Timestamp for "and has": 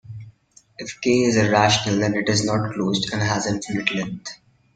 3.13-3.45